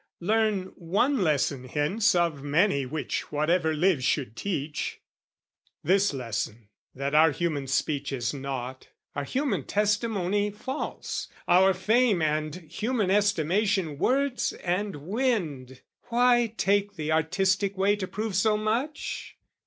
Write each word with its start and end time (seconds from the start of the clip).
learn 0.19 0.73
one 0.77 1.23
lesson 1.23 1.65
hence 1.65 2.15
Of 2.15 2.41
many 2.41 2.87
which 2.87 3.31
whatever 3.31 3.71
lives 3.75 4.03
should 4.03 4.35
teach: 4.35 4.99
This 5.83 6.11
lesson, 6.11 6.69
that 6.95 7.13
our 7.13 7.29
human 7.29 7.67
speech 7.67 8.11
is 8.11 8.33
naught, 8.33 8.87
Our 9.15 9.25
human 9.25 9.63
testimony 9.63 10.49
false, 10.49 11.27
our 11.47 11.75
fame 11.75 12.19
And 12.19 12.55
human 12.55 13.11
estimation 13.11 13.99
words 13.99 14.53
and 14.53 14.95
wind. 15.03 15.81
Why 16.05 16.55
take 16.57 16.95
the 16.95 17.11
artistic 17.11 17.77
way 17.77 17.95
to 17.97 18.07
prove 18.07 18.33
so 18.35 18.57
much? 18.57 19.37